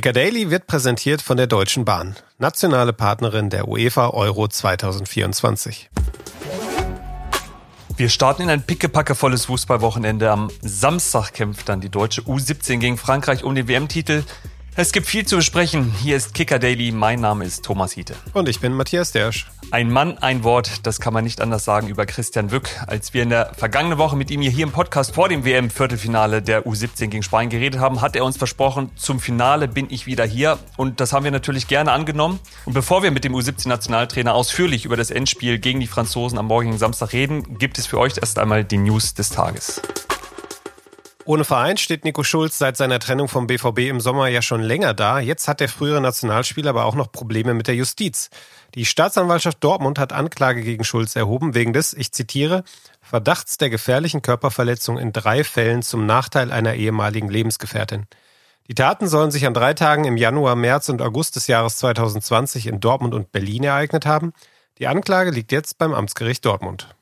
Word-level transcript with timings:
Daily 0.00 0.50
wird 0.50 0.66
präsentiert 0.66 1.22
von 1.22 1.36
der 1.36 1.46
Deutschen 1.46 1.84
Bahn, 1.84 2.16
nationale 2.38 2.92
Partnerin 2.92 3.48
der 3.48 3.66
UEFA 3.66 4.10
Euro 4.10 4.46
2024. 4.46 5.88
Wir 7.96 8.10
starten 8.10 8.42
in 8.42 8.50
ein 8.50 8.62
pickepackevolles 8.62 9.46
Fußballwochenende. 9.46 10.30
Am 10.30 10.50
Samstag 10.60 11.32
kämpft 11.32 11.70
dann 11.70 11.80
die 11.80 11.88
deutsche 11.88 12.20
U17 12.22 12.76
gegen 12.76 12.98
Frankreich 12.98 13.42
um 13.42 13.54
den 13.54 13.68
WM-Titel. 13.68 14.22
Es 14.78 14.92
gibt 14.92 15.06
viel 15.06 15.24
zu 15.24 15.36
besprechen. 15.36 15.90
Hier 16.02 16.18
ist 16.18 16.34
Kicker 16.34 16.58
Daily. 16.58 16.92
Mein 16.92 17.20
Name 17.20 17.46
ist 17.46 17.64
Thomas 17.64 17.92
Hiete. 17.92 18.14
Und 18.34 18.46
ich 18.46 18.60
bin 18.60 18.74
Matthias 18.74 19.10
Dersch. 19.10 19.46
Ein 19.70 19.90
Mann, 19.90 20.18
ein 20.18 20.44
Wort, 20.44 20.86
das 20.86 21.00
kann 21.00 21.14
man 21.14 21.24
nicht 21.24 21.40
anders 21.40 21.64
sagen 21.64 21.88
über 21.88 22.04
Christian 22.04 22.50
Wück. 22.50 22.68
Als 22.86 23.14
wir 23.14 23.22
in 23.22 23.30
der 23.30 23.54
vergangenen 23.54 23.96
Woche 23.96 24.16
mit 24.16 24.30
ihm 24.30 24.42
hier 24.42 24.64
im 24.64 24.72
Podcast 24.72 25.14
vor 25.14 25.30
dem 25.30 25.46
WM-Viertelfinale 25.46 26.42
der 26.42 26.66
U17 26.66 27.06
gegen 27.06 27.22
Spanien 27.22 27.48
geredet 27.48 27.80
haben, 27.80 28.02
hat 28.02 28.16
er 28.16 28.24
uns 28.26 28.36
versprochen, 28.36 28.90
zum 28.96 29.18
Finale 29.18 29.66
bin 29.66 29.86
ich 29.88 30.04
wieder 30.06 30.26
hier. 30.26 30.58
Und 30.76 31.00
das 31.00 31.14
haben 31.14 31.24
wir 31.24 31.30
natürlich 31.30 31.68
gerne 31.68 31.92
angenommen. 31.92 32.38
Und 32.66 32.74
bevor 32.74 33.02
wir 33.02 33.10
mit 33.10 33.24
dem 33.24 33.34
U17-Nationaltrainer 33.34 34.34
ausführlich 34.34 34.84
über 34.84 34.98
das 34.98 35.10
Endspiel 35.10 35.58
gegen 35.58 35.80
die 35.80 35.86
Franzosen 35.86 36.36
am 36.36 36.48
morgigen 36.48 36.76
Samstag 36.76 37.14
reden, 37.14 37.56
gibt 37.58 37.78
es 37.78 37.86
für 37.86 37.98
euch 37.98 38.18
erst 38.18 38.38
einmal 38.38 38.62
die 38.62 38.76
News 38.76 39.14
des 39.14 39.30
Tages. 39.30 39.80
Ohne 41.26 41.44
Verein 41.44 41.76
steht 41.76 42.04
Nico 42.04 42.22
Schulz 42.22 42.56
seit 42.56 42.76
seiner 42.76 43.00
Trennung 43.00 43.26
vom 43.26 43.48
BVB 43.48 43.80
im 43.90 44.00
Sommer 44.00 44.28
ja 44.28 44.42
schon 44.42 44.62
länger 44.62 44.94
da. 44.94 45.18
Jetzt 45.18 45.48
hat 45.48 45.58
der 45.58 45.68
frühere 45.68 46.00
Nationalspieler 46.00 46.70
aber 46.70 46.84
auch 46.84 46.94
noch 46.94 47.10
Probleme 47.10 47.52
mit 47.52 47.66
der 47.66 47.74
Justiz. 47.74 48.30
Die 48.76 48.84
Staatsanwaltschaft 48.84 49.58
Dortmund 49.62 49.98
hat 49.98 50.12
Anklage 50.12 50.62
gegen 50.62 50.84
Schulz 50.84 51.16
erhoben 51.16 51.56
wegen 51.56 51.72
des, 51.72 51.94
ich 51.94 52.12
zitiere, 52.12 52.62
Verdachts 53.00 53.58
der 53.58 53.70
gefährlichen 53.70 54.22
Körperverletzung 54.22 54.98
in 54.98 55.12
drei 55.12 55.42
Fällen 55.42 55.82
zum 55.82 56.06
Nachteil 56.06 56.52
einer 56.52 56.74
ehemaligen 56.74 57.28
Lebensgefährtin. 57.28 58.06
Die 58.68 58.74
Taten 58.76 59.08
sollen 59.08 59.32
sich 59.32 59.46
an 59.46 59.54
drei 59.54 59.74
Tagen 59.74 60.04
im 60.04 60.16
Januar, 60.16 60.54
März 60.54 60.88
und 60.90 61.02
August 61.02 61.34
des 61.34 61.48
Jahres 61.48 61.76
2020 61.78 62.68
in 62.68 62.78
Dortmund 62.78 63.14
und 63.14 63.32
Berlin 63.32 63.64
ereignet 63.64 64.06
haben. 64.06 64.32
Die 64.78 64.86
Anklage 64.86 65.32
liegt 65.32 65.50
jetzt 65.50 65.78
beim 65.78 65.92
Amtsgericht 65.92 66.44
Dortmund. 66.44 66.95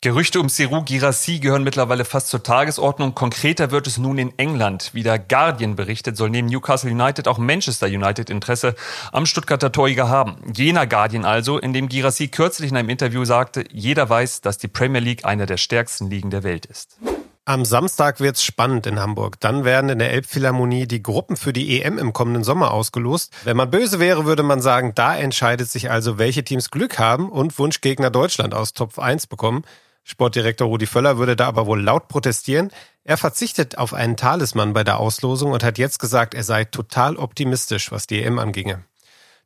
Gerüchte 0.00 0.38
um 0.38 0.48
Serou 0.48 0.84
Girassi 0.84 1.40
gehören 1.40 1.64
mittlerweile 1.64 2.04
fast 2.04 2.28
zur 2.28 2.44
Tagesordnung. 2.44 3.16
Konkreter 3.16 3.72
wird 3.72 3.88
es 3.88 3.98
nun 3.98 4.16
in 4.16 4.32
England. 4.38 4.90
Wie 4.92 5.02
der 5.02 5.18
Guardian 5.18 5.74
berichtet, 5.74 6.16
soll 6.16 6.30
neben 6.30 6.46
Newcastle 6.46 6.92
United 6.92 7.26
auch 7.26 7.38
Manchester 7.38 7.88
United 7.88 8.30
Interesse 8.30 8.76
am 9.10 9.26
Stuttgarter 9.26 9.72
Torjäger 9.72 10.08
haben. 10.08 10.36
Jener 10.54 10.86
Guardian 10.86 11.24
also, 11.24 11.58
in 11.58 11.72
dem 11.72 11.88
Girassi 11.88 12.28
kürzlich 12.28 12.70
in 12.70 12.76
einem 12.76 12.90
Interview 12.90 13.24
sagte, 13.24 13.64
jeder 13.72 14.08
weiß, 14.08 14.40
dass 14.40 14.56
die 14.56 14.68
Premier 14.68 15.00
League 15.00 15.24
einer 15.24 15.46
der 15.46 15.56
stärksten 15.56 16.08
Ligen 16.08 16.30
der 16.30 16.44
Welt 16.44 16.66
ist. 16.66 16.96
Am 17.44 17.64
Samstag 17.64 18.20
wird's 18.20 18.44
spannend 18.44 18.86
in 18.86 19.00
Hamburg. 19.00 19.40
Dann 19.40 19.64
werden 19.64 19.90
in 19.90 19.98
der 19.98 20.12
Elbphilharmonie 20.12 20.86
die 20.86 21.02
Gruppen 21.02 21.36
für 21.36 21.52
die 21.52 21.82
EM 21.82 21.98
im 21.98 22.12
kommenden 22.12 22.44
Sommer 22.44 22.70
ausgelost. 22.70 23.32
Wenn 23.42 23.56
man 23.56 23.68
böse 23.68 23.98
wäre, 23.98 24.26
würde 24.26 24.44
man 24.44 24.60
sagen, 24.60 24.92
da 24.94 25.16
entscheidet 25.16 25.68
sich 25.68 25.90
also, 25.90 26.18
welche 26.18 26.44
Teams 26.44 26.70
Glück 26.70 27.00
haben 27.00 27.30
und 27.30 27.58
Wunschgegner 27.58 28.10
Deutschland 28.10 28.54
aus 28.54 28.74
Top 28.74 28.96
1 29.00 29.26
bekommen. 29.26 29.64
Sportdirektor 30.10 30.66
Rudi 30.66 30.86
Völler 30.86 31.18
würde 31.18 31.36
da 31.36 31.46
aber 31.46 31.66
wohl 31.66 31.82
laut 31.82 32.08
protestieren. 32.08 32.70
Er 33.04 33.18
verzichtet 33.18 33.76
auf 33.76 33.92
einen 33.92 34.16
Talisman 34.16 34.72
bei 34.72 34.82
der 34.82 34.98
Auslosung 34.98 35.52
und 35.52 35.62
hat 35.62 35.76
jetzt 35.76 35.98
gesagt, 35.98 36.32
er 36.32 36.44
sei 36.44 36.64
total 36.64 37.16
optimistisch, 37.16 37.92
was 37.92 38.06
die 38.06 38.22
EM 38.22 38.38
anginge. 38.38 38.84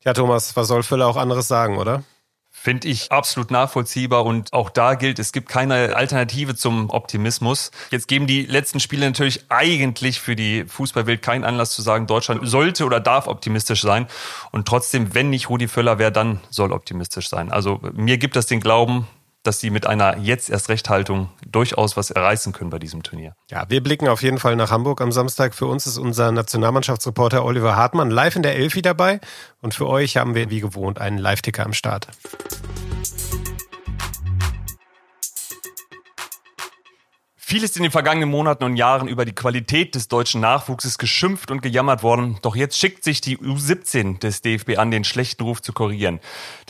Ja, 0.05 0.13
Thomas, 0.13 0.55
was 0.55 0.69
soll 0.69 0.85
Völler 0.85 1.09
auch 1.09 1.17
anderes 1.17 1.49
sagen, 1.49 1.79
oder? 1.79 2.05
Finde 2.53 2.87
ich 2.87 3.11
absolut 3.11 3.51
nachvollziehbar 3.51 4.25
und 4.25 4.53
auch 4.53 4.71
da 4.71 4.95
gilt, 4.95 5.19
es 5.19 5.33
gibt 5.33 5.49
keine 5.49 5.97
Alternative 5.97 6.55
zum 6.55 6.91
Optimismus. 6.91 7.73
Jetzt 7.91 8.07
geben 8.07 8.29
die 8.29 8.43
letzten 8.43 8.79
Spiele 8.79 9.05
natürlich 9.05 9.47
eigentlich 9.49 10.21
für 10.21 10.37
die 10.37 10.65
Fußballwelt 10.69 11.23
keinen 11.23 11.43
Anlass 11.43 11.73
zu 11.73 11.83
sagen, 11.83 12.07
Deutschland 12.07 12.49
sollte 12.49 12.85
oder 12.85 13.01
darf 13.01 13.27
optimistisch 13.27 13.83
sein. 13.83 14.07
Und 14.53 14.69
trotzdem, 14.69 15.13
wenn 15.13 15.29
nicht 15.29 15.49
Rudi 15.49 15.67
Völler, 15.67 15.99
wer 15.99 16.13
dann 16.13 16.41
soll 16.51 16.71
optimistisch 16.71 17.29
sein? 17.29 17.51
Also 17.51 17.81
mir 17.95 18.17
gibt 18.19 18.37
das 18.37 18.47
den 18.47 18.61
Glauben, 18.61 19.09
dass 19.43 19.61
sie 19.61 19.71
mit 19.71 19.87
einer 19.87 20.19
jetzt 20.19 20.51
erst 20.51 20.69
Rechthaltung 20.69 21.29
durchaus 21.47 21.97
was 21.97 22.11
erreichen 22.11 22.53
können 22.53 22.71
bei 22.71 22.79
diesem 22.79 23.03
Turnier. 23.03 23.35
Ja, 23.51 23.65
wir 23.69 23.83
blicken 23.83 24.09
auf 24.09 24.23
jeden 24.23 24.39
Fall 24.39 24.57
nach 24.57 24.71
Hamburg 24.71 25.01
am 25.01 25.13
Samstag. 25.13 25.55
Für 25.55 25.67
uns 25.67 25.87
ist 25.87 25.99
unser 25.99 26.33
Nationalmannschaftsreporter 26.33 27.45
Oliver 27.45 27.77
Hartmann 27.77 28.11
live 28.11 28.37
in 28.37 28.43
der 28.43 28.57
Elfi 28.57 28.83
dabei 28.83 29.21
und 29.61 29.75
für 29.75 29.89
euch 29.89 30.17
haben 30.17 30.35
wir 30.35 30.51
wie 30.51 30.61
gewohnt 30.61 31.01
einen 31.01 31.19
Live-Ticker 31.19 31.65
am 31.65 31.73
Start. 31.73 32.09
Viel 37.53 37.65
ist 37.65 37.77
in 37.77 37.83
den 37.83 37.93
vergangenen 37.93 38.31
Monaten 38.31 38.65
und 38.65 38.77
Jahren 38.77 39.09
über 39.09 39.27
die 39.27 39.35
Qualität 39.35 39.95
des 39.95 40.09
deutschen 40.09 40.41
Nachwuchses 40.41 40.97
geschimpft 40.97 41.51
und 41.51 41.61
gejammert 41.61 42.03
worden. 42.03 42.39
Doch 42.41 42.57
jetzt 42.57 42.79
schickt 42.79 43.05
sich 43.05 43.21
die 43.21 43.37
U17 43.37 44.21
des 44.21 44.41
DFB 44.41 44.79
an, 44.79 44.91
den 44.91 45.05
schlechten 45.05 45.43
Ruf 45.43 45.61
zu 45.61 45.75
korrigieren. 45.75 46.21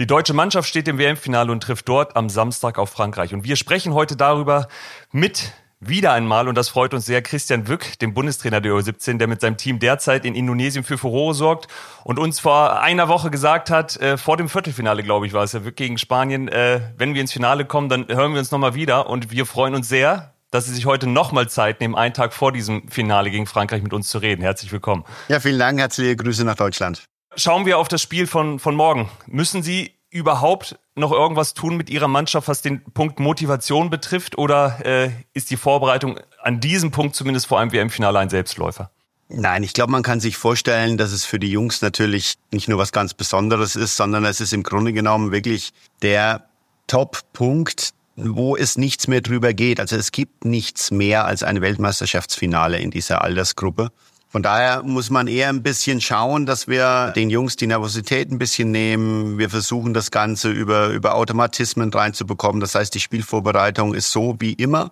Die 0.00 0.08
deutsche 0.08 0.34
Mannschaft 0.34 0.68
steht 0.68 0.88
im 0.88 0.98
WM-Finale 0.98 1.52
und 1.52 1.62
trifft 1.62 1.88
dort 1.88 2.16
am 2.16 2.28
Samstag 2.28 2.78
auf 2.78 2.90
Frankreich. 2.90 3.32
Und 3.32 3.44
wir 3.44 3.54
sprechen 3.54 3.94
heute 3.94 4.16
darüber 4.16 4.66
mit 5.12 5.52
wieder 5.78 6.14
einmal, 6.14 6.48
und 6.48 6.56
das 6.56 6.68
freut 6.68 6.94
uns 6.94 7.06
sehr, 7.06 7.22
Christian 7.22 7.68
Wück, 7.68 8.00
dem 8.00 8.12
Bundestrainer 8.12 8.60
der 8.60 8.72
U17, 8.72 9.18
der 9.18 9.28
mit 9.28 9.40
seinem 9.40 9.56
Team 9.58 9.78
derzeit 9.78 10.24
in 10.24 10.34
Indonesien 10.34 10.82
für 10.82 10.98
Furore 10.98 11.34
sorgt 11.34 11.68
und 12.02 12.18
uns 12.18 12.40
vor 12.40 12.80
einer 12.80 13.06
Woche 13.06 13.30
gesagt 13.30 13.70
hat, 13.70 13.98
äh, 13.98 14.16
vor 14.16 14.36
dem 14.36 14.48
Viertelfinale, 14.48 15.04
glaube 15.04 15.28
ich, 15.28 15.32
war 15.32 15.44
es 15.44 15.52
ja, 15.52 15.64
Wück 15.64 15.76
gegen 15.76 15.96
Spanien, 15.98 16.48
äh, 16.48 16.80
wenn 16.98 17.14
wir 17.14 17.20
ins 17.20 17.32
Finale 17.32 17.66
kommen, 17.66 17.88
dann 17.88 18.08
hören 18.08 18.32
wir 18.32 18.40
uns 18.40 18.50
nochmal 18.50 18.74
wieder 18.74 19.08
und 19.08 19.30
wir 19.30 19.46
freuen 19.46 19.76
uns 19.76 19.88
sehr, 19.88 20.31
dass 20.52 20.66
Sie 20.66 20.74
sich 20.74 20.86
heute 20.86 21.08
nochmal 21.08 21.48
Zeit 21.48 21.80
nehmen, 21.80 21.96
einen 21.96 22.14
Tag 22.14 22.32
vor 22.32 22.52
diesem 22.52 22.86
Finale 22.88 23.30
gegen 23.30 23.46
Frankreich 23.46 23.82
mit 23.82 23.92
uns 23.92 24.08
zu 24.08 24.18
reden. 24.18 24.42
Herzlich 24.42 24.70
willkommen. 24.70 25.04
Ja, 25.28 25.40
vielen 25.40 25.58
Dank. 25.58 25.80
Herzliche 25.80 26.14
Grüße 26.14 26.44
nach 26.44 26.54
Deutschland. 26.54 27.02
Schauen 27.34 27.64
wir 27.66 27.78
auf 27.78 27.88
das 27.88 28.02
Spiel 28.02 28.26
von, 28.26 28.58
von 28.58 28.76
morgen. 28.76 29.08
Müssen 29.26 29.62
Sie 29.62 29.92
überhaupt 30.10 30.78
noch 30.94 31.10
irgendwas 31.10 31.54
tun 31.54 31.78
mit 31.78 31.88
Ihrer 31.88 32.06
Mannschaft, 32.06 32.48
was 32.48 32.60
den 32.60 32.84
Punkt 32.84 33.18
Motivation 33.18 33.88
betrifft? 33.88 34.36
Oder 34.36 34.84
äh, 34.84 35.10
ist 35.32 35.50
die 35.50 35.56
Vorbereitung 35.56 36.20
an 36.42 36.60
diesem 36.60 36.90
Punkt 36.90 37.16
zumindest 37.16 37.46
vor 37.46 37.58
allem 37.58 37.72
wie 37.72 37.78
im 37.78 37.88
Finale 37.88 38.18
ein 38.18 38.28
Selbstläufer? 38.28 38.90
Nein, 39.30 39.62
ich 39.62 39.72
glaube, 39.72 39.90
man 39.90 40.02
kann 40.02 40.20
sich 40.20 40.36
vorstellen, 40.36 40.98
dass 40.98 41.12
es 41.12 41.24
für 41.24 41.38
die 41.38 41.50
Jungs 41.50 41.80
natürlich 41.80 42.34
nicht 42.50 42.68
nur 42.68 42.76
was 42.76 42.92
ganz 42.92 43.14
Besonderes 43.14 43.74
ist, 43.74 43.96
sondern 43.96 44.26
es 44.26 44.42
ist 44.42 44.52
im 44.52 44.62
Grunde 44.62 44.92
genommen 44.92 45.32
wirklich 45.32 45.72
der 46.02 46.44
Top-Punkt, 46.88 47.94
wo 48.16 48.56
es 48.56 48.76
nichts 48.76 49.08
mehr 49.08 49.20
drüber 49.20 49.54
geht. 49.54 49.80
Also 49.80 49.96
es 49.96 50.12
gibt 50.12 50.44
nichts 50.44 50.90
mehr 50.90 51.24
als 51.24 51.42
ein 51.42 51.60
Weltmeisterschaftsfinale 51.60 52.78
in 52.78 52.90
dieser 52.90 53.22
Altersgruppe. 53.22 53.90
Von 54.28 54.42
daher 54.42 54.82
muss 54.82 55.10
man 55.10 55.26
eher 55.26 55.50
ein 55.50 55.62
bisschen 55.62 56.00
schauen, 56.00 56.46
dass 56.46 56.66
wir 56.66 57.12
den 57.14 57.28
Jungs 57.28 57.56
die 57.56 57.66
Nervosität 57.66 58.30
ein 58.30 58.38
bisschen 58.38 58.70
nehmen. 58.70 59.36
Wir 59.36 59.50
versuchen 59.50 59.92
das 59.92 60.10
Ganze 60.10 60.50
über, 60.50 60.88
über 60.88 61.16
Automatismen 61.16 61.92
reinzubekommen. 61.92 62.60
Das 62.60 62.74
heißt, 62.74 62.94
die 62.94 63.00
Spielvorbereitung 63.00 63.92
ist 63.92 64.10
so 64.10 64.36
wie 64.38 64.54
immer. 64.54 64.90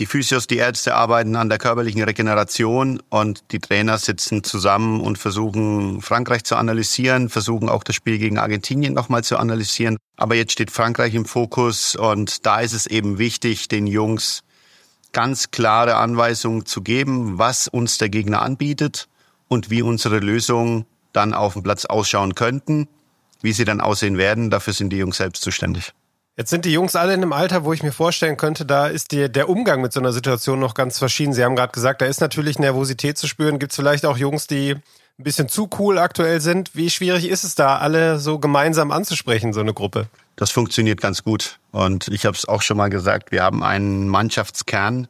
Die 0.00 0.06
Physios, 0.06 0.46
die 0.46 0.56
Ärzte 0.56 0.94
arbeiten 0.94 1.36
an 1.36 1.50
der 1.50 1.58
körperlichen 1.58 2.02
Regeneration 2.02 3.02
und 3.10 3.44
die 3.52 3.58
Trainer 3.58 3.98
sitzen 3.98 4.42
zusammen 4.42 5.02
und 5.02 5.18
versuchen 5.18 6.00
Frankreich 6.00 6.42
zu 6.44 6.56
analysieren, 6.56 7.28
versuchen 7.28 7.68
auch 7.68 7.84
das 7.84 7.96
Spiel 7.96 8.16
gegen 8.16 8.38
Argentinien 8.38 8.94
nochmal 8.94 9.22
zu 9.24 9.36
analysieren. 9.36 9.98
Aber 10.16 10.36
jetzt 10.36 10.52
steht 10.52 10.70
Frankreich 10.70 11.14
im 11.14 11.26
Fokus 11.26 11.96
und 11.96 12.46
da 12.46 12.60
ist 12.60 12.72
es 12.72 12.86
eben 12.86 13.18
wichtig, 13.18 13.68
den 13.68 13.86
Jungs 13.86 14.42
ganz 15.12 15.50
klare 15.50 15.96
Anweisungen 15.96 16.64
zu 16.64 16.80
geben, 16.80 17.38
was 17.38 17.68
uns 17.68 17.98
der 17.98 18.08
Gegner 18.08 18.40
anbietet 18.40 19.06
und 19.48 19.68
wie 19.68 19.82
unsere 19.82 20.20
Lösungen 20.20 20.86
dann 21.12 21.34
auf 21.34 21.52
dem 21.52 21.62
Platz 21.62 21.84
ausschauen 21.84 22.34
könnten. 22.34 22.88
Wie 23.42 23.52
sie 23.52 23.66
dann 23.66 23.82
aussehen 23.82 24.16
werden, 24.16 24.48
dafür 24.48 24.72
sind 24.72 24.94
die 24.94 24.96
Jungs 24.96 25.18
selbst 25.18 25.42
zuständig. 25.42 25.92
Jetzt 26.40 26.48
sind 26.48 26.64
die 26.64 26.72
Jungs 26.72 26.96
alle 26.96 27.12
in 27.12 27.20
einem 27.20 27.34
Alter, 27.34 27.64
wo 27.66 27.74
ich 27.74 27.82
mir 27.82 27.92
vorstellen 27.92 28.38
könnte, 28.38 28.64
da 28.64 28.86
ist 28.86 29.12
die, 29.12 29.30
der 29.30 29.50
Umgang 29.50 29.82
mit 29.82 29.92
so 29.92 30.00
einer 30.00 30.14
Situation 30.14 30.58
noch 30.58 30.72
ganz 30.72 30.98
verschieden. 30.98 31.34
Sie 31.34 31.44
haben 31.44 31.54
gerade 31.54 31.70
gesagt, 31.70 32.00
da 32.00 32.06
ist 32.06 32.22
natürlich 32.22 32.58
Nervosität 32.58 33.18
zu 33.18 33.28
spüren. 33.28 33.58
Gibt 33.58 33.72
es 33.72 33.76
vielleicht 33.76 34.06
auch 34.06 34.16
Jungs, 34.16 34.46
die 34.46 34.70
ein 34.70 34.82
bisschen 35.18 35.50
zu 35.50 35.68
cool 35.78 35.98
aktuell 35.98 36.40
sind? 36.40 36.74
Wie 36.74 36.88
schwierig 36.88 37.28
ist 37.28 37.44
es 37.44 37.56
da, 37.56 37.76
alle 37.76 38.18
so 38.18 38.38
gemeinsam 38.38 38.90
anzusprechen, 38.90 39.52
so 39.52 39.60
eine 39.60 39.74
Gruppe? 39.74 40.06
Das 40.36 40.50
funktioniert 40.50 41.02
ganz 41.02 41.22
gut. 41.22 41.58
Und 41.72 42.08
ich 42.08 42.24
habe 42.24 42.34
es 42.34 42.48
auch 42.48 42.62
schon 42.62 42.78
mal 42.78 42.88
gesagt, 42.88 43.32
wir 43.32 43.42
haben 43.42 43.62
einen 43.62 44.08
Mannschaftskern, 44.08 45.08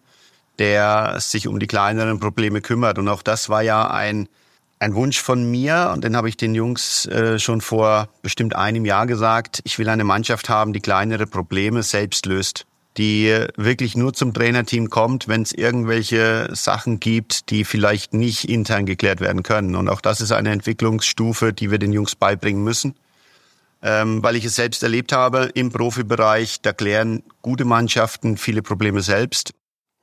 der 0.58 1.14
sich 1.20 1.46
um 1.46 1.60
die 1.60 1.68
kleineren 1.68 2.18
Probleme 2.18 2.60
kümmert. 2.60 2.98
Und 2.98 3.06
auch 3.06 3.22
das 3.22 3.48
war 3.48 3.62
ja 3.62 3.88
ein 3.88 4.28
ein 4.80 4.94
Wunsch 4.94 5.20
von 5.20 5.48
mir 5.48 5.90
und 5.92 6.04
den 6.04 6.16
habe 6.16 6.28
ich 6.28 6.38
den 6.38 6.54
Jungs 6.54 7.04
äh, 7.06 7.38
schon 7.38 7.60
vor 7.60 8.08
bestimmt 8.22 8.56
einem 8.56 8.86
Jahr 8.86 9.06
gesagt. 9.06 9.60
Ich 9.64 9.78
will 9.78 9.88
eine 9.90 10.04
Mannschaft 10.04 10.48
haben, 10.48 10.72
die 10.72 10.80
kleinere 10.80 11.26
Probleme 11.26 11.82
selbst 11.82 12.24
löst, 12.24 12.66
die 12.96 13.44
wirklich 13.56 13.94
nur 13.94 14.14
zum 14.14 14.32
Trainerteam 14.32 14.88
kommt, 14.88 15.28
wenn 15.28 15.42
es 15.42 15.52
irgendwelche 15.52 16.48
Sachen 16.54 16.98
gibt, 16.98 17.50
die 17.50 17.64
vielleicht 17.64 18.14
nicht 18.14 18.48
intern 18.48 18.86
geklärt 18.86 19.20
werden 19.20 19.42
können. 19.42 19.76
Und 19.76 19.90
auch 19.90 20.00
das 20.00 20.22
ist 20.22 20.32
eine 20.32 20.50
Entwicklungsstufe, 20.50 21.52
die 21.52 21.70
wir 21.70 21.78
den 21.78 21.92
Jungs 21.92 22.16
beibringen 22.16 22.64
müssen. 22.64 22.94
Ähm, 23.82 24.22
weil 24.22 24.36
ich 24.36 24.44
es 24.44 24.56
selbst 24.56 24.82
erlebt 24.82 25.12
habe 25.12 25.50
im 25.54 25.70
Profibereich, 25.70 26.60
da 26.60 26.72
klären 26.72 27.22
gute 27.40 27.64
Mannschaften 27.64 28.36
viele 28.36 28.62
Probleme 28.62 29.00
selbst 29.00 29.52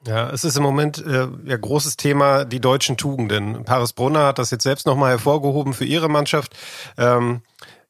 Ja, 0.08 0.30
es 0.30 0.46
ist 0.46 0.56
im 0.56 0.64
Moment 0.64 1.06
äh, 1.06 1.28
ja 1.46 1.58
großes 1.58 1.98
Thema 1.98 2.46
die 2.46 2.62
deutschen 2.62 2.96
Tugenden. 2.96 3.66
Paris 3.66 3.92
Brunner 3.92 4.28
hat 4.28 4.40
das 4.40 4.52
jetzt 4.52 4.64
selbst 4.64 4.88
nochmal 4.88 5.12
hervorgehoben 5.12 5.74
für 5.74 5.84
ihre 5.84 6.10
Mannschaft. 6.10 6.56
Ähm, 6.98 7.42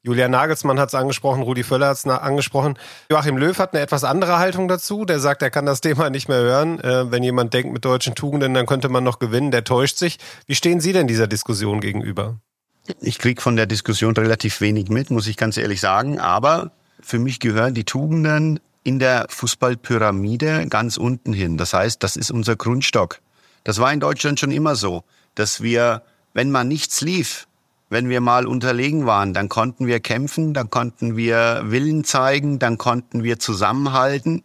Julian 0.02 0.31
Nagelsmann 0.31 0.80
hat 0.80 0.90
es 0.90 0.96
angesprochen, 0.96 1.44
Rudi 1.44 1.64
Völler 1.64 1.90
hat 1.90 1.98
es 1.98 2.08
angesprochen. 2.08 2.80
Joachim 3.12 3.38
Löw 3.38 3.58
hat 3.60 3.74
eine 3.74 3.84
etwas 3.84 4.04
andere 4.04 4.40
Haltung 4.40 4.68
dazu. 4.68 5.06
Der 5.06 5.19
sagt, 5.19 5.42
er 5.44 5.52
kann 5.52 5.66
das 5.66 5.81
Thema 5.81 6.10
nicht 6.10 6.28
mehr 6.28 6.40
hören. 6.40 6.80
Äh, 6.80 7.12
wenn 7.12 7.24
jemand 7.24 7.54
denkt 7.54 7.72
mit 7.72 7.86
deutschen 7.86 8.16
Tugenden, 8.16 8.54
dann 8.56 8.66
könnte 8.66 8.90
man 8.90 9.04
noch 9.04 9.19
gewinnen. 9.19 9.52
Der 9.52 9.64
täuscht 9.64 9.98
sich. 9.98 10.18
Wie 10.48 10.56
stehen 10.56 10.80
Sie 10.80 10.94
denn 10.94 11.08
dieser 11.08 11.28
Diskussion 11.28 11.81
gegenüber? 11.81 12.38
Ich 13.00 13.19
krieg 13.19 13.42
von 13.42 13.56
der 13.58 13.66
Diskussion 13.66 14.16
relativ 14.16 14.62
wenig 14.62 14.90
mit, 14.90 15.12
muss 15.12 15.28
ich 15.28 15.38
ganz 15.38 15.58
ehrlich 15.58 15.81
sagen. 15.81 16.19
Aber 16.19 16.72
für 17.00 17.19
mich 17.19 17.40
gehören 17.40 17.74
die 17.74 17.84
Tugenden 17.84 18.60
in 18.88 19.00
der 19.00 19.25
Fußballpyramide 19.28 20.66
ganz 20.69 20.95
unten 20.95 21.34
hin. 21.34 21.57
Das 21.57 21.74
heißt, 21.74 22.01
das 22.01 22.16
ist 22.16 22.31
unser 22.31 22.56
Grundstock. 22.56 23.19
Das 23.66 23.80
war 23.80 23.92
in 23.92 24.00
Deutschland 24.00 24.39
schon 24.39 24.50
immer 24.50 24.78
so, 24.78 25.04
dass 25.36 25.62
wir, 25.62 26.04
wenn 26.34 26.51
man 26.51 26.69
nichts 26.69 27.01
lief, 27.01 27.50
wenn 27.89 28.07
wir 28.07 28.22
mal 28.22 28.48
unterlegen 28.48 29.06
waren, 29.06 29.34
dann 29.34 29.50
konnten 29.50 29.88
wir 29.88 30.00
kämpfen, 30.00 30.54
dann 30.54 30.69
konnten 30.69 31.18
wir 31.18 31.63
Willen 31.66 32.06
zeigen, 32.06 32.60
dann 32.60 32.78
konnten 32.78 33.24
wir 33.25 33.39
zusammenhalten. 33.39 34.44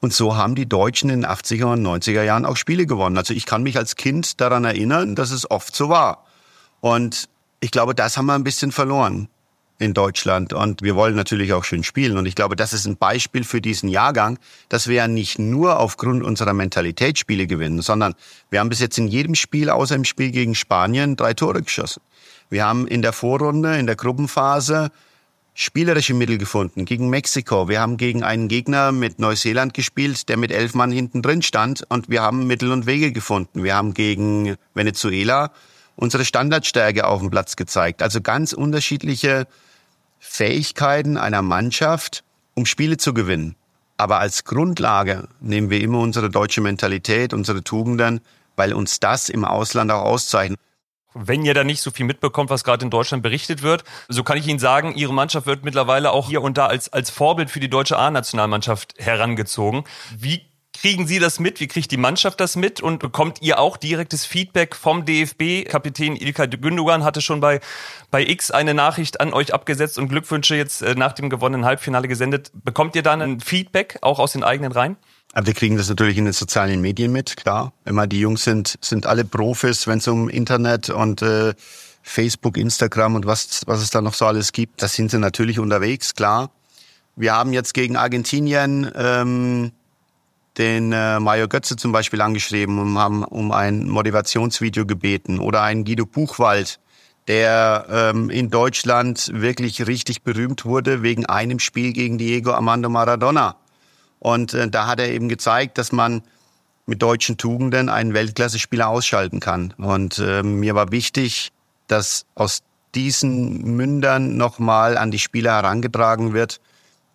Und 0.00 0.12
so 0.12 0.34
haben 0.34 0.56
die 0.56 0.66
Deutschen 0.66 1.08
in 1.08 1.20
den 1.20 1.30
80er 1.30 1.74
und 1.74 1.86
90er 1.86 2.24
Jahren 2.24 2.46
auch 2.46 2.56
Spiele 2.56 2.86
gewonnen. 2.86 3.16
Also 3.16 3.32
ich 3.32 3.46
kann 3.46 3.62
mich 3.62 3.76
als 3.76 3.94
Kind 3.94 4.40
daran 4.40 4.64
erinnern, 4.64 5.14
dass 5.14 5.30
es 5.30 5.48
oft 5.48 5.74
so 5.76 5.88
war. 5.88 6.26
Und 6.80 7.28
ich 7.60 7.70
glaube, 7.70 7.94
das 7.94 8.16
haben 8.16 8.26
wir 8.26 8.34
ein 8.34 8.42
bisschen 8.42 8.72
verloren 8.72 9.28
in 9.78 9.94
Deutschland. 9.94 10.52
Und 10.52 10.82
wir 10.82 10.94
wollen 10.94 11.14
natürlich 11.14 11.52
auch 11.52 11.64
schön 11.64 11.84
spielen. 11.84 12.16
Und 12.16 12.26
ich 12.26 12.34
glaube, 12.34 12.56
das 12.56 12.72
ist 12.72 12.86
ein 12.86 12.96
Beispiel 12.96 13.44
für 13.44 13.60
diesen 13.60 13.88
Jahrgang, 13.88 14.38
dass 14.68 14.88
wir 14.88 14.96
ja 14.96 15.08
nicht 15.08 15.38
nur 15.38 15.78
aufgrund 15.78 16.22
unserer 16.22 16.52
Mentalität 16.52 17.18
Spiele 17.18 17.46
gewinnen, 17.46 17.82
sondern 17.82 18.14
wir 18.50 18.60
haben 18.60 18.68
bis 18.68 18.80
jetzt 18.80 18.98
in 18.98 19.08
jedem 19.08 19.34
Spiel, 19.34 19.70
außer 19.70 19.94
im 19.94 20.04
Spiel 20.04 20.30
gegen 20.30 20.54
Spanien, 20.54 21.16
drei 21.16 21.34
Tore 21.34 21.62
geschossen. 21.62 22.02
Wir 22.50 22.64
haben 22.64 22.86
in 22.86 23.02
der 23.02 23.12
Vorrunde, 23.12 23.76
in 23.78 23.86
der 23.86 23.96
Gruppenphase 23.96 24.90
spielerische 25.54 26.14
Mittel 26.14 26.36
gefunden 26.36 26.84
gegen 26.84 27.08
Mexiko. 27.08 27.68
Wir 27.68 27.80
haben 27.80 27.96
gegen 27.96 28.24
einen 28.24 28.48
Gegner 28.48 28.90
mit 28.90 29.20
Neuseeland 29.20 29.72
gespielt, 29.72 30.28
der 30.28 30.36
mit 30.36 30.50
elf 30.50 30.74
Mann 30.74 30.90
hinten 30.90 31.22
drin 31.22 31.42
stand 31.42 31.84
und 31.88 32.08
wir 32.08 32.22
haben 32.22 32.46
Mittel 32.46 32.72
und 32.72 32.86
Wege 32.86 33.12
gefunden. 33.12 33.62
Wir 33.62 33.76
haben 33.76 33.94
gegen 33.94 34.56
Venezuela 34.74 35.52
unsere 35.96 36.24
Standardstärke 36.24 37.06
auf 37.06 37.20
dem 37.20 37.30
Platz 37.30 37.56
gezeigt. 37.56 38.02
Also 38.02 38.20
ganz 38.20 38.52
unterschiedliche 38.52 39.46
Fähigkeiten 40.18 41.16
einer 41.16 41.42
Mannschaft, 41.42 42.24
um 42.54 42.66
Spiele 42.66 42.96
zu 42.96 43.14
gewinnen. 43.14 43.56
Aber 43.96 44.18
als 44.18 44.44
Grundlage 44.44 45.28
nehmen 45.40 45.70
wir 45.70 45.80
immer 45.80 46.00
unsere 46.00 46.30
deutsche 46.30 46.60
Mentalität, 46.60 47.32
unsere 47.32 47.62
Tugenden, 47.62 48.20
weil 48.56 48.72
uns 48.72 49.00
das 49.00 49.28
im 49.28 49.44
Ausland 49.44 49.90
auch 49.92 50.02
auszeichnet 50.02 50.58
wenn 51.14 51.44
ihr 51.44 51.54
da 51.54 51.64
nicht 51.64 51.80
so 51.80 51.90
viel 51.90 52.06
mitbekommt, 52.06 52.50
was 52.50 52.64
gerade 52.64 52.84
in 52.84 52.90
Deutschland 52.90 53.22
berichtet 53.22 53.62
wird. 53.62 53.84
So 54.08 54.24
kann 54.24 54.36
ich 54.36 54.48
Ihnen 54.48 54.58
sagen, 54.58 54.94
Ihre 54.96 55.14
Mannschaft 55.14 55.46
wird 55.46 55.64
mittlerweile 55.64 56.10
auch 56.10 56.28
hier 56.28 56.42
und 56.42 56.58
da 56.58 56.66
als, 56.66 56.92
als 56.92 57.10
Vorbild 57.10 57.50
für 57.50 57.60
die 57.60 57.70
deutsche 57.70 57.96
A-Nationalmannschaft 57.96 58.94
herangezogen. 58.98 59.84
Wie 60.16 60.42
kriegen 60.74 61.06
Sie 61.06 61.18
das 61.18 61.40
mit? 61.40 61.60
Wie 61.60 61.66
kriegt 61.66 61.90
die 61.90 61.96
Mannschaft 61.96 62.40
das 62.40 62.56
mit? 62.56 62.80
Und 62.80 62.98
bekommt 62.98 63.40
ihr 63.40 63.58
auch 63.58 63.76
direktes 63.76 64.26
Feedback 64.26 64.76
vom 64.76 65.06
DFB? 65.06 65.66
Kapitän 65.66 66.16
Ilka 66.16 66.46
Gündogan 66.46 67.04
hatte 67.04 67.20
schon 67.20 67.40
bei, 67.40 67.60
bei 68.10 68.22
X 68.26 68.50
eine 68.50 68.74
Nachricht 68.74 69.20
an 69.20 69.32
euch 69.32 69.54
abgesetzt 69.54 69.98
und 69.98 70.08
Glückwünsche 70.08 70.56
jetzt 70.56 70.82
äh, 70.82 70.94
nach 70.94 71.12
dem 71.12 71.30
gewonnenen 71.30 71.64
Halbfinale 71.64 72.08
gesendet. 72.08 72.50
Bekommt 72.64 72.96
ihr 72.96 73.02
dann 73.02 73.22
ein 73.22 73.40
Feedback 73.40 73.98
auch 74.02 74.18
aus 74.18 74.32
den 74.32 74.44
eigenen 74.44 74.72
Reihen? 74.72 74.96
Aber 75.32 75.46
wir 75.46 75.54
kriegen 75.54 75.76
das 75.76 75.88
natürlich 75.88 76.18
in 76.18 76.26
den 76.26 76.34
sozialen 76.34 76.80
Medien 76.80 77.10
mit, 77.12 77.36
klar. 77.36 77.72
Immer 77.84 78.06
die 78.06 78.20
Jungs 78.20 78.44
sind, 78.44 78.76
sind 78.80 79.06
alle 79.06 79.24
Profis, 79.24 79.86
wenn 79.86 79.98
es 79.98 80.06
um 80.06 80.28
Internet 80.28 80.90
und 80.90 81.22
äh, 81.22 81.54
Facebook, 82.02 82.56
Instagram 82.56 83.16
und 83.16 83.26
was, 83.26 83.62
was 83.66 83.80
es 83.80 83.90
da 83.90 84.00
noch 84.00 84.14
so 84.14 84.26
alles 84.26 84.52
gibt. 84.52 84.82
Da 84.82 84.88
sind 84.88 85.10
sie 85.10 85.18
natürlich 85.18 85.58
unterwegs, 85.58 86.14
klar. 86.14 86.50
Wir 87.16 87.32
haben 87.32 87.52
jetzt 87.52 87.74
gegen 87.74 87.96
Argentinien 87.96 88.90
ähm, 88.94 89.72
den 90.58 90.92
äh, 90.92 91.18
Mario 91.20 91.48
Götze 91.48 91.76
zum 91.76 91.92
Beispiel 91.92 92.20
angeschrieben 92.20 92.78
und 92.78 92.98
haben 92.98 93.24
um 93.24 93.52
ein 93.52 93.88
Motivationsvideo 93.88 94.86
gebeten. 94.86 95.38
Oder 95.38 95.62
einen 95.62 95.84
Guido 95.84 96.06
Buchwald, 96.06 96.80
der 97.26 97.86
ähm, 97.90 98.30
in 98.30 98.50
Deutschland 98.50 99.30
wirklich 99.34 99.86
richtig 99.86 100.22
berühmt 100.22 100.64
wurde 100.64 101.02
wegen 101.02 101.26
einem 101.26 101.58
Spiel 101.58 101.92
gegen 101.92 102.18
Diego 102.18 102.52
Armando 102.52 102.88
Maradona. 102.88 103.56
Und 104.18 104.54
äh, 104.54 104.68
da 104.68 104.86
hat 104.86 105.00
er 105.00 105.10
eben 105.10 105.28
gezeigt, 105.28 105.78
dass 105.78 105.92
man 105.92 106.22
mit 106.86 107.02
deutschen 107.02 107.36
Tugenden 107.36 107.88
einen 107.88 108.14
Weltklasse-Spieler 108.14 108.88
ausschalten 108.88 109.40
kann. 109.40 109.74
Und 109.78 110.18
äh, 110.18 110.42
mir 110.42 110.74
war 110.74 110.92
wichtig, 110.92 111.52
dass 111.86 112.26
aus 112.34 112.62
diesen 112.94 113.76
Mündern 113.76 114.36
nochmal 114.36 114.96
an 114.96 115.10
die 115.10 115.18
Spieler 115.18 115.52
herangetragen 115.52 116.32
wird, 116.32 116.60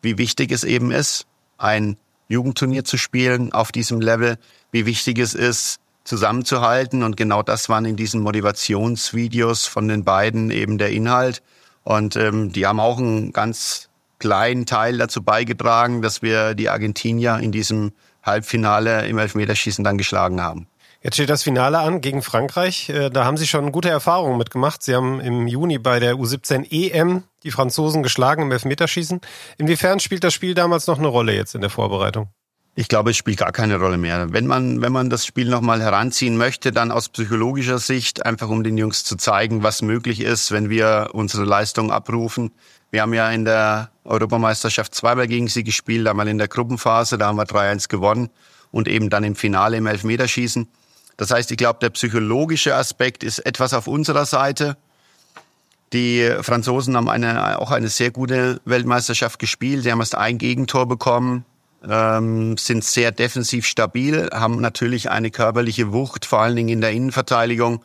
wie 0.01 0.17
wichtig 0.17 0.51
es 0.51 0.63
eben 0.63 0.91
ist, 0.91 1.25
ein 1.57 1.97
Jugendturnier 2.29 2.85
zu 2.85 2.97
spielen 2.97 3.51
auf 3.51 3.71
diesem 3.71 3.99
Level, 3.99 4.37
wie 4.71 4.85
wichtig 4.85 5.19
es 5.19 5.33
ist, 5.33 5.79
zusammenzuhalten. 6.05 7.03
Und 7.03 7.17
genau 7.17 7.43
das 7.43 7.67
waren 7.67 7.85
in 7.85 7.95
diesen 7.95 8.21
Motivationsvideos 8.21 9.65
von 9.65 9.87
den 9.87 10.05
beiden 10.05 10.51
eben 10.51 10.77
der 10.77 10.91
Inhalt. 10.91 11.41
Und 11.83 12.15
ähm, 12.15 12.51
die 12.53 12.65
haben 12.65 12.79
auch 12.79 12.99
ein 12.99 13.33
ganz 13.33 13.89
kleinen 14.19 14.65
Teil 14.65 14.97
dazu 14.97 15.23
beigetragen, 15.23 16.01
dass 16.01 16.21
wir 16.21 16.53
die 16.53 16.69
Argentinier 16.69 17.39
in 17.39 17.51
diesem 17.51 17.91
Halbfinale 18.23 19.07
im 19.07 19.17
Elfmeterschießen 19.17 19.83
dann 19.83 19.97
geschlagen 19.97 20.41
haben. 20.41 20.67
Jetzt 21.01 21.13
steht 21.13 21.29
das 21.29 21.43
Finale 21.43 21.79
an 21.79 22.01
gegen 22.01 22.21
Frankreich. 22.21 22.89
Äh, 22.89 23.09
da 23.09 23.23
haben 23.23 23.37
Sie 23.37 23.47
schon 23.47 23.71
gute 23.71 23.89
Erfahrungen 23.89 24.37
mitgemacht. 24.37 24.83
Sie 24.83 24.93
haben 24.93 25.21
im 25.21 25.47
Juni 25.47 25.77
bei 25.77 25.99
der 26.01 26.15
U17 26.15 26.69
EM 26.71 27.23
die 27.43 27.51
Franzosen 27.51 28.03
geschlagen 28.03 28.41
im 28.41 28.51
Elfmeterschießen. 28.51 29.21
Inwiefern 29.57 30.01
spielt 30.01 30.25
das 30.25 30.33
Spiel 30.33 30.55
damals 30.55 30.87
noch 30.87 30.97
eine 30.97 31.07
Rolle 31.07 31.33
jetzt 31.33 31.55
in 31.55 31.61
der 31.61 31.69
Vorbereitung? 31.69 32.27
Ich 32.75 32.89
glaube, 32.89 33.11
es 33.11 33.17
spielt 33.17 33.37
gar 33.37 33.53
keine 33.53 33.79
Rolle 33.79 33.97
mehr. 33.97 34.33
Wenn 34.33 34.45
man, 34.45 34.81
wenn 34.81 34.91
man 34.91 35.09
das 35.09 35.25
Spiel 35.25 35.49
nochmal 35.49 35.81
heranziehen 35.81 36.37
möchte, 36.37 36.73
dann 36.73 36.91
aus 36.91 37.07
psychologischer 37.09 37.79
Sicht, 37.79 38.25
einfach 38.25 38.49
um 38.49 38.63
den 38.63 38.77
Jungs 38.77 39.05
zu 39.05 39.15
zeigen, 39.15 39.63
was 39.63 39.81
möglich 39.81 40.19
ist, 40.19 40.51
wenn 40.51 40.69
wir 40.69 41.11
unsere 41.13 41.45
Leistung 41.45 41.91
abrufen. 41.91 42.51
Wir 42.91 43.03
haben 43.03 43.13
ja 43.13 43.29
in 43.31 43.45
der 43.45 43.91
Europameisterschaft 44.03 44.93
zweimal 44.93 45.27
gegen 45.27 45.47
sie 45.47 45.63
gespielt, 45.63 46.07
einmal 46.07 46.27
in 46.27 46.37
der 46.37 46.47
Gruppenphase, 46.49 47.17
da 47.17 47.27
haben 47.27 47.37
wir 47.37 47.45
3-1 47.45 47.87
gewonnen 47.87 48.29
und 48.71 48.87
eben 48.87 49.09
dann 49.09 49.23
im 49.23 49.35
Finale 49.35 49.77
im 49.77 49.87
Elfmeterschießen. 49.87 50.67
Das 51.19 51.31
heißt, 51.31 51.51
ich 51.51 51.57
glaube, 51.57 51.79
der 51.79 51.91
psychologische 51.91 52.75
Aspekt 52.75 53.23
ist 53.23 53.39
etwas 53.39 53.73
auf 53.73 53.87
unserer 53.87 54.25
Seite. 54.25 54.77
Die 55.93 56.27
Franzosen 56.41 56.95
haben 56.95 57.09
eine, 57.09 57.59
auch 57.59 57.71
eine 57.71 57.89
sehr 57.89 58.09
gute 58.09 58.61
Weltmeisterschaft 58.65 59.37
gespielt. 59.37 59.83
Sie 59.83 59.91
haben 59.91 59.99
erst 59.99 60.15
ein 60.15 60.37
Gegentor 60.37 60.87
bekommen 60.87 61.45
ähm, 61.87 62.57
sind 62.57 62.83
sehr 62.83 63.11
defensiv 63.11 63.65
stabil, 63.65 64.29
haben 64.33 64.59
natürlich 64.59 65.09
eine 65.09 65.31
körperliche 65.31 65.93
Wucht, 65.93 66.25
vor 66.25 66.41
allen 66.41 66.55
Dingen 66.55 66.69
in 66.69 66.81
der 66.81 66.91
Innenverteidigung. 66.91 67.83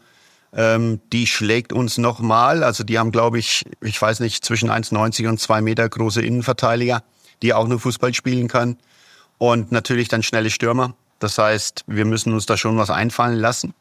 Ähm, 0.52 1.00
die 1.12 1.26
schlägt 1.26 1.72
uns 1.72 1.98
nochmal. 1.98 2.62
Also 2.62 2.84
die 2.84 2.98
haben, 2.98 3.12
glaube 3.12 3.38
ich, 3.38 3.64
ich 3.80 4.00
weiß 4.00 4.20
nicht, 4.20 4.44
zwischen 4.44 4.70
1,90 4.70 5.28
und 5.28 5.40
2 5.40 5.60
Meter 5.60 5.88
große 5.88 6.22
Innenverteidiger, 6.22 7.02
die 7.42 7.54
auch 7.54 7.66
nur 7.66 7.80
Fußball 7.80 8.14
spielen 8.14 8.48
können. 8.48 8.78
Und 9.38 9.72
natürlich 9.72 10.08
dann 10.08 10.22
schnelle 10.22 10.50
Stürmer. 10.50 10.94
Das 11.18 11.38
heißt, 11.38 11.84
wir 11.86 12.04
müssen 12.04 12.32
uns 12.32 12.46
da 12.46 12.56
schon 12.56 12.76
was 12.76 12.90
einfallen 12.90 13.38
lassen. 13.38 13.74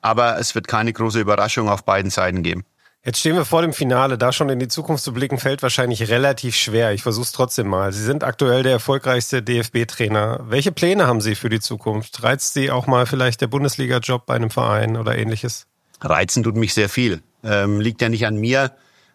Aber 0.00 0.38
es 0.38 0.54
wird 0.54 0.66
keine 0.66 0.92
große 0.92 1.20
Überraschung 1.20 1.68
auf 1.68 1.84
beiden 1.84 2.10
Seiten 2.10 2.42
geben. 2.42 2.64
Jetzt 3.04 3.18
stehen 3.18 3.34
wir 3.34 3.44
vor 3.44 3.62
dem 3.62 3.72
Finale. 3.72 4.16
Da 4.16 4.30
schon 4.30 4.48
in 4.48 4.60
die 4.60 4.68
Zukunft 4.68 5.02
zu 5.02 5.12
blicken, 5.12 5.38
fällt 5.38 5.62
wahrscheinlich 5.62 6.08
relativ 6.08 6.54
schwer. 6.54 6.92
Ich 6.92 7.02
versuche 7.02 7.24
es 7.24 7.32
trotzdem 7.32 7.66
mal. 7.66 7.92
Sie 7.92 8.04
sind 8.04 8.22
aktuell 8.22 8.62
der 8.62 8.72
erfolgreichste 8.72 9.42
DFB-Trainer. 9.42 10.44
Welche 10.48 10.70
Pläne 10.70 11.08
haben 11.08 11.20
Sie 11.20 11.34
für 11.34 11.48
die 11.48 11.58
Zukunft? 11.58 12.22
Reizt 12.22 12.54
Sie 12.54 12.70
auch 12.70 12.86
mal 12.86 13.06
vielleicht 13.06 13.40
der 13.40 13.48
Bundesliga-Job 13.48 14.26
bei 14.26 14.36
einem 14.36 14.50
Verein 14.50 14.96
oder 14.96 15.18
ähnliches? 15.18 15.66
Reizen 16.00 16.44
tut 16.44 16.54
mich 16.54 16.74
sehr 16.74 16.88
viel. 16.88 17.22
Ähm, 17.42 17.80
liegt 17.80 18.00
ja 18.02 18.08
nicht 18.08 18.24
an 18.24 18.36
mir, 18.36 18.70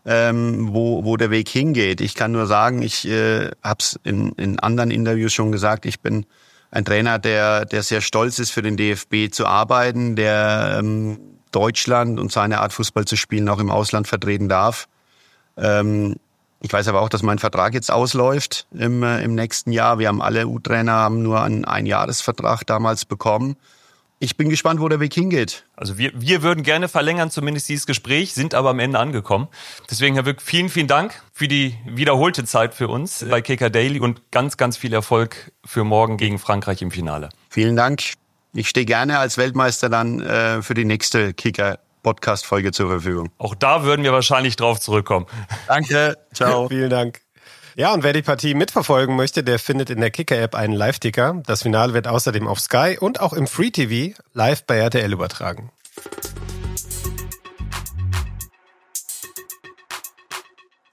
ähm, 0.05 0.74
wo, 0.74 1.05
wo 1.05 1.15
der 1.15 1.31
Weg 1.31 1.48
hingeht. 1.48 2.01
Ich 2.01 2.13
kann 2.13 2.34
nur 2.34 2.46
sagen, 2.46 2.81
ich 2.81 3.07
äh, 3.07 3.51
habe 3.63 3.79
es 3.79 3.98
in, 4.03 4.34
in 4.34 4.60
anderen 4.60 4.91
Interviews 4.91 5.31
schon 5.31 5.53
gesagt, 5.53 5.86
ich 5.86 6.01
bin 6.01 6.25
ein 6.71 6.86
Trainer, 6.86 7.19
der, 7.19 7.65
der 7.65 7.83
sehr 7.83 8.01
stolz 8.01 8.39
ist, 8.39 8.51
für 8.51 8.62
den 8.62 8.77
DFB 8.77 9.31
zu 9.31 9.45
arbeiten, 9.45 10.15
der 10.15 10.77
ähm, 10.79 11.19
Deutschland 11.51 12.19
und 12.19 12.31
seine 12.31 12.59
Art 12.59 12.74
Fußball 12.74 13.05
zu 13.05 13.15
spielen 13.15 13.47
auch 13.50 13.59
im 13.59 13.71
Ausland 13.71 14.07
vertreten 14.07 14.50
darf. 14.50 14.88
Ähm, 15.57 16.15
ich 16.62 16.74
weiß 16.74 16.88
aber 16.88 17.01
auch, 17.01 17.09
dass 17.09 17.24
mein 17.24 17.39
Vertrag 17.39 17.74
jetzt 17.74 17.91
ausläuft 17.91 18.67
im, 18.71 19.03
äh, 19.03 19.24
im 19.24 19.36
nächsten 19.36 19.71
Jahr. 19.71 20.00
Wir 20.00 20.07
haben 20.07 20.21
alle 20.21 20.47
U-Trainer 20.47 20.93
haben 20.93 21.21
nur 21.21 21.41
einen 21.41 21.65
Einjahresvertrag 21.65 22.65
damals 22.65 23.05
bekommen. 23.05 23.55
Ich 24.19 24.36
bin 24.36 24.50
gespannt, 24.50 24.79
wo 24.79 24.89
der 24.89 25.00
Weg 25.00 25.13
hingeht. 25.13 25.65
Also 25.75 26.00
wir, 26.00 26.12
wir 26.15 26.41
würden 26.41 26.63
gerne 26.63 26.88
verlängern, 26.88 27.29
zumindest 27.29 27.69
dieses 27.69 27.86
Gespräch, 27.86 28.33
sind 28.33 28.55
aber 28.55 28.71
am 28.71 28.79
Ende 28.79 28.97
angekommen. 28.97 29.47
Deswegen, 29.91 30.15
Herr 30.15 30.25
Wück, 30.25 30.41
vielen, 30.41 30.69
vielen 30.69 30.88
Dank 30.88 31.21
für 31.33 31.47
die 31.47 31.75
wiederholte 31.86 32.43
Zeit 32.43 32.74
für 32.74 32.88
uns 32.88 33.24
bei 33.29 33.41
KK 33.41 33.69
Daily 33.69 34.00
und 34.00 34.31
ganz, 34.31 34.57
ganz 34.57 34.75
viel 34.75 34.91
Erfolg 34.93 35.51
für 35.63 35.83
morgen 35.83 36.17
gegen 36.17 36.39
Frankreich 36.39 36.81
im 36.81 36.89
Finale. 36.89 37.29
Vielen 37.50 37.75
Dank. 37.75 38.01
ich 38.53 38.69
stehe 38.69 38.88
gerne 38.88 39.19
als 39.19 39.38
Weltmeister 39.38 39.88
dann 39.88 40.19
äh, 40.19 40.63
für 40.63 40.74
die 40.74 40.86
nächste 40.86 41.36
Kicker 41.36 41.77
Podcast-Folge 42.01 42.71
zur 42.71 42.88
Verfügung. 42.89 43.29
Auch 43.38 43.53
da 43.53 43.83
würden 43.83 44.03
wir 44.03 44.13
wahrscheinlich 44.13 44.55
drauf 44.55 44.79
zurückkommen. 44.79 45.27
Danke, 45.67 46.17
ciao. 46.33 46.67
Vielen 46.69 46.89
Dank. 46.89 47.26
Ja, 47.79 47.93
und 47.93 48.01
wer 48.01 48.12
die 48.12 48.24
Partie 48.24 48.55
mitverfolgen 48.55 49.15
möchte, 49.15 49.43
der 49.43 49.60
findet 49.60 49.91
in 49.91 50.00
der 50.00 50.10
Kicker-App 50.10 50.55
einen 50.55 50.74
Live-Ticker. 50.74 51.43
Das 51.46 51.62
Finale 51.62 51.93
wird 51.93 52.07
außerdem 52.07 52.48
auf 52.48 52.60
Sky 52.60 52.98
und 53.00 53.22
auch 53.22 53.34
im 53.34 53.46
Free 53.46 53.69
TV 53.69 54.19
live 54.34 54.63
bei 54.63 54.77
RTL 54.77 55.13
übertragen. 55.13 55.69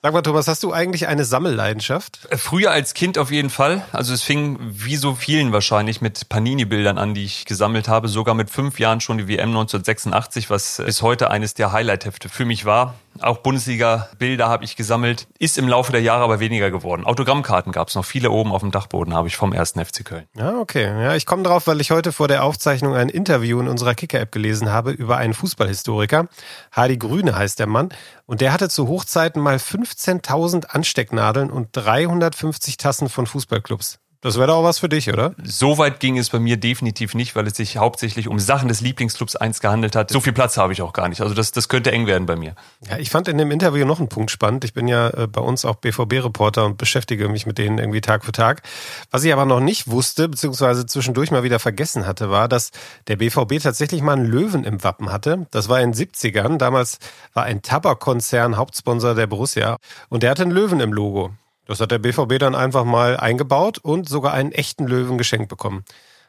Sag 0.03 0.13
mal, 0.13 0.21
Thomas, 0.21 0.47
hast 0.47 0.63
du 0.63 0.75
eigentlich 0.75 1.07
eine 1.07 1.25
Sammelleidenschaft? 1.25 2.29
Äh, 2.29 2.37
früher 2.37 2.71
als 2.71 2.93
Kind 2.93 3.17
auf 3.17 3.31
jeden 3.31 3.49
Fall. 3.49 3.83
Also 3.93 4.13
es 4.13 4.21
fing 4.21 4.59
wie 4.61 4.97
so 4.97 5.15
vielen 5.15 5.53
wahrscheinlich 5.53 6.03
mit 6.03 6.29
Panini-Bildern 6.29 6.99
an, 6.99 7.15
die 7.15 7.25
ich 7.25 7.47
gesammelt 7.47 7.89
habe. 7.89 8.09
Sogar 8.09 8.35
mit 8.35 8.51
fünf 8.51 8.79
Jahren 8.79 9.01
schon 9.01 9.17
die 9.17 9.27
WM 9.27 9.49
1986, 9.49 10.51
was 10.51 10.83
bis 10.85 11.01
heute 11.01 11.31
eines 11.31 11.55
der 11.55 11.73
Highlight-Hefte 11.73 12.29
für 12.29 12.45
mich 12.45 12.67
war. 12.67 12.97
Auch 13.21 13.39
Bundesliga-Bilder 13.39 14.49
habe 14.49 14.65
ich 14.65 14.77
gesammelt. 14.77 15.29
Ist 15.39 15.59
im 15.59 15.69
Laufe 15.69 15.93
der 15.93 16.03
Jahre 16.03 16.25
aber 16.25 16.41
weniger 16.41 16.71
geworden. 16.71 17.05
Autogrammkarten 17.05 17.73
gab 17.73 17.89
es 17.89 17.95
noch 17.95 18.05
viele 18.05 18.31
oben 18.31 18.53
auf 18.53 18.61
dem 18.61 18.71
Dachboden, 18.71 19.15
habe 19.15 19.29
ich 19.29 19.37
vom 19.37 19.53
ersten 19.53 19.85
FC 19.85 20.05
Köln. 20.05 20.27
Ja, 20.37 20.59
okay. 20.59 20.85
Ja, 20.85 21.15
ich 21.15 21.27
komme 21.27 21.43
drauf, 21.43 21.67
weil 21.67 21.81
ich 21.81 21.91
heute 21.91 22.13
vor 22.13 22.29
der 22.29 22.45
Aufzeichnung 22.45 22.95
ein 22.95 23.09
Interview 23.09 23.61
in 23.61 23.69
unserer 23.69 23.95
Kicker-App 23.95 24.33
gelesen 24.33 24.71
habe 24.71 24.91
über 24.91 25.17
einen 25.17 25.35
Fußballhistoriker. 25.35 26.29
Hardy 26.73 26.99
Grüne 26.99 27.37
heißt 27.37 27.59
der 27.59 27.67
Mann. 27.67 27.91
Und 28.27 28.41
der 28.41 28.53
hatte 28.53 28.69
zu 28.69 28.89
Hochzeiten 28.89 29.41
mal 29.41 29.57
15.000 29.57 30.67
Anstecknadeln 30.67 31.51
und 31.51 31.69
350 31.73 32.77
Tassen 32.77 33.09
von 33.09 33.27
Fußballclubs. 33.27 34.01
Das 34.25 34.39
wäre 34.39 34.47
doch 34.47 34.57
auch 34.57 34.65
was 34.65 34.79
für 34.79 34.89
dich, 34.89 35.13
oder? 35.13 35.35
So 35.45 35.77
weit 35.77 36.01
ging 36.01 36.17
es 36.17 36.31
bei 36.31 36.39
mir 36.39 36.57
definitiv 36.57 37.15
nicht, 37.15 37.37
weil 37.37 37.47
es 37.47 37.59
sich 37.59 37.77
hauptsächlich 37.77 38.27
um 38.27 38.39
Sachen 38.39 38.69
des 38.69 38.81
Lieblingsclubs 38.81 39.37
1 39.37 39.61
gehandelt 39.61 39.95
hat. 39.95 40.11
So 40.11 40.19
viel 40.19 40.33
Platz 40.33 40.57
habe 40.57 40.73
ich 40.73 40.81
auch 40.81 40.95
gar 40.95 41.11
nicht. 41.11 41.21
Also 41.21 41.35
das, 41.35 41.53
das 41.53 41.69
könnte 41.69 41.93
eng 41.93 42.07
werden 42.07 42.25
bei 42.25 42.35
mir. 42.35 42.55
Ja, 42.89 42.97
ich 42.97 43.11
fand 43.11 43.29
in 43.29 43.37
dem 43.37 43.51
Interview 43.51 43.85
noch 43.85 43.99
einen 43.99 44.09
Punkt 44.09 44.31
spannend. 44.31 44.65
Ich 44.65 44.73
bin 44.73 44.89
ja 44.89 45.11
äh, 45.11 45.27
bei 45.27 45.43
uns 45.43 45.67
auch 45.67 45.75
BVB-Reporter 45.75 46.65
und 46.65 46.79
beschäftige 46.79 47.29
mich 47.29 47.45
mit 47.45 47.59
denen 47.59 47.77
irgendwie 47.77 48.01
Tag 48.01 48.25
für 48.25 48.33
Tag. 48.33 48.63
Was 49.11 49.25
ich 49.25 49.33
aber 49.35 49.45
noch 49.45 49.61
nicht 49.61 49.91
wusste, 49.91 50.27
beziehungsweise 50.31 50.87
zwischendurch 50.87 51.31
mal 51.31 51.43
wieder 51.43 51.59
vergessen 51.59 52.07
hatte, 52.07 52.31
war, 52.31 52.49
dass 52.49 52.71
der 53.09 53.17
BVB 53.17 53.63
tatsächlich 53.63 54.01
mal 54.01 54.15
einen 54.15 54.25
Löwen 54.25 54.65
im 54.65 54.83
Wappen 54.83 55.13
hatte. 55.13 55.49
Das 55.51 55.69
war 55.69 55.83
in 55.83 55.93
den 55.93 56.09
70ern. 56.09 56.57
Damals 56.57 56.97
war 57.35 57.45
ein 57.45 57.61
Tabakkonzern 57.61 58.57
Hauptsponsor 58.57 59.15
der 59.15 59.27
Borussia 59.27 59.77
und 60.09 60.23
der 60.23 60.31
hatte 60.31 60.45
einen 60.45 60.53
Löwen 60.53 60.81
im 60.81 60.95
Logo. 60.95 61.33
Das 61.67 61.81
hat 61.81 61.91
der 61.91 61.99
BVB 61.99 62.39
dann 62.39 62.55
einfach 62.55 62.85
mal 62.85 63.17
eingebaut 63.17 63.79
und 63.79 64.09
sogar 64.09 64.33
einen 64.33 64.53
echten 64.53 64.87
Löwen 64.87 65.19
geschenkt 65.19 65.49
bekommen. 65.49 65.85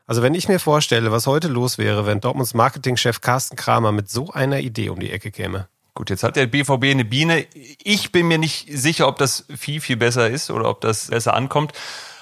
Also 0.07 0.21
wenn 0.21 0.35
ich 0.35 0.47
mir 0.47 0.59
vorstelle, 0.59 1.11
was 1.11 1.27
heute 1.27 1.47
los 1.47 1.77
wäre, 1.77 2.05
wenn 2.05 2.21
Dortmunds 2.21 2.53
Marketingchef 2.53 3.21
Carsten 3.21 3.55
Kramer 3.55 3.91
mit 3.91 4.09
so 4.09 4.31
einer 4.31 4.59
Idee 4.59 4.89
um 4.89 4.99
die 4.99 5.11
Ecke 5.11 5.31
käme. 5.31 5.67
Gut, 5.95 6.09
jetzt 6.09 6.23
hat 6.23 6.35
der 6.35 6.45
BVB 6.45 6.91
eine 6.91 7.05
Biene. 7.05 7.45
Ich 7.81 8.11
bin 8.11 8.27
mir 8.27 8.37
nicht 8.37 8.67
sicher, 8.69 9.07
ob 9.07 9.17
das 9.17 9.45
viel, 9.55 9.79
viel 9.79 9.95
besser 9.95 10.29
ist 10.29 10.51
oder 10.51 10.69
ob 10.69 10.81
das 10.81 11.07
besser 11.07 11.33
ankommt. 11.33 11.71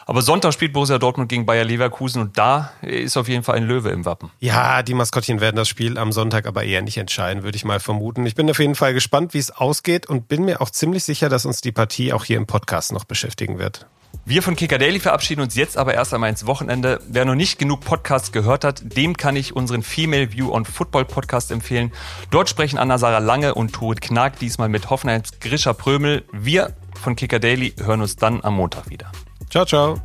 Aber 0.06 0.22
Sonntag 0.22 0.54
spielt 0.54 0.74
Borussia 0.74 0.98
Dortmund 0.98 1.30
gegen 1.30 1.46
Bayer 1.46 1.64
Leverkusen 1.64 2.22
und 2.22 2.38
da 2.38 2.72
ist 2.82 3.18
auf 3.18 3.28
jeden 3.28 3.44
Fall 3.44 3.56
ein 3.56 3.64
Löwe 3.64 3.90
im 3.90 4.06
Wappen. 4.06 4.32
Ja, 4.40 4.84
die 4.84 4.94
Maskottchen 4.94 5.40
werden 5.42 5.56
das 5.56 5.70
Spiel 5.70 5.98
am 5.98 6.12
Sonntag 6.12 6.46
aber 6.46 6.64
eher 6.64 6.82
nicht 6.82 6.98
entscheiden, 6.98 7.44
würde 7.44 7.56
ich 7.56 7.66
mal 7.66 7.80
vermuten. 7.80 8.26
Ich 8.26 8.36
bin 8.36 8.50
auf 8.50 8.60
jeden 8.60 8.76
Fall 8.76 8.94
gespannt, 8.94 9.34
wie 9.34 9.40
es 9.40 9.52
ausgeht 9.52 10.08
und 10.08 10.28
bin 10.28 10.46
mir 10.46 10.62
auch 10.62 10.70
ziemlich 10.70 11.04
sicher, 11.04 11.30
dass 11.30 11.46
uns 11.46 11.62
die 11.62 11.72
Partie 11.72 12.14
auch 12.14 12.26
hier 12.26 12.38
im 12.38 12.48
Podcast 12.48 12.92
noch 12.92 13.06
beschäftigen 13.06 13.60
wird. 13.60 13.88
Wir 14.26 14.42
von 14.42 14.56
Kicker 14.56 14.78
Daily 14.78 15.00
verabschieden 15.00 15.42
uns 15.42 15.56
jetzt 15.56 15.78
aber 15.78 15.96
erst 15.96 16.14
einmal 16.14 16.30
ins 16.30 16.46
Wochenende. 16.46 17.02
Wer 17.10 17.26
noch 17.26 17.36
nicht 17.36 17.60
genug 17.60 17.82
Podcasts 17.82 18.32
gehört 18.32 18.64
hat, 18.64 18.96
dem 18.96 19.18
kann 19.18 19.36
ich 19.36 19.54
unseren 19.54 19.84
Female 19.84 20.32
View 20.32 20.54
on 20.54 20.64
Football 20.64 21.04
Podcast 21.04 21.52
empfehlen. 21.52 21.92
Dort 22.30 22.48
sprechen 22.48 22.78
Anna-Sarah 22.78 23.18
Lange 23.18 23.54
und 23.54 23.74
Turit 23.74 24.00
Knag 24.00 24.38
diesmal 24.40 24.70
mit 24.70 24.90
Hoffenheims 24.90 25.40
Grisha 25.42 25.74
Prömel. 25.74 26.24
Wir 26.32 26.74
von 27.02 27.18
Kicker 27.18 27.40
Daily 27.40 27.74
hören 27.84 28.02
uns 28.02 28.16
dann 28.16 28.42
am 28.44 28.56
Montag 28.56 28.90
wieder. 28.90 29.12
Ciao, 29.54 29.66
ciao. 29.66 30.02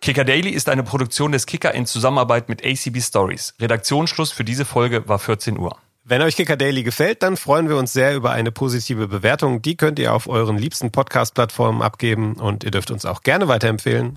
Kicker 0.00 0.24
Daily 0.24 0.48
ist 0.48 0.70
eine 0.70 0.82
Produktion 0.82 1.30
des 1.30 1.44
Kicker 1.44 1.74
in 1.74 1.84
Zusammenarbeit 1.84 2.48
mit 2.48 2.64
ACB 2.64 3.02
Stories. 3.02 3.52
Redaktionsschluss 3.60 4.32
für 4.32 4.44
diese 4.44 4.64
Folge 4.64 5.06
war 5.10 5.18
14 5.18 5.58
Uhr. 5.58 5.76
Wenn 6.04 6.22
euch 6.22 6.36
Kicker 6.36 6.56
Daily 6.56 6.82
gefällt, 6.82 7.22
dann 7.22 7.36
freuen 7.36 7.68
wir 7.68 7.76
uns 7.76 7.92
sehr 7.92 8.14
über 8.16 8.30
eine 8.30 8.50
positive 8.50 9.08
Bewertung. 9.08 9.60
Die 9.60 9.76
könnt 9.76 9.98
ihr 9.98 10.14
auf 10.14 10.26
euren 10.26 10.56
liebsten 10.56 10.90
Podcast-Plattformen 10.90 11.82
abgeben 11.82 12.36
und 12.36 12.64
ihr 12.64 12.70
dürft 12.70 12.90
uns 12.90 13.04
auch 13.04 13.20
gerne 13.20 13.46
weiterempfehlen. 13.46 14.14